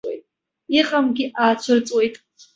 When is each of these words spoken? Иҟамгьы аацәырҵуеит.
Иҟамгьы 0.79 1.25
аацәырҵуеит. 1.43 2.15